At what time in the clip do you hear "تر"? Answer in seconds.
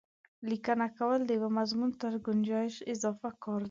2.01-2.13